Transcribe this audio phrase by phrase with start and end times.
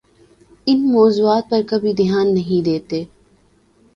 [0.67, 3.03] ان موضوعات پر کبھی دھیان نہیں دیتے؟